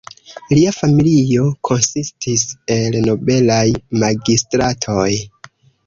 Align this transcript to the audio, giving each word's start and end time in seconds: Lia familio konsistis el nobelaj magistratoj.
Lia 0.53 0.71
familio 0.77 1.43
konsistis 1.69 2.47
el 2.79 2.99
nobelaj 3.07 3.63
magistratoj. 4.07 5.11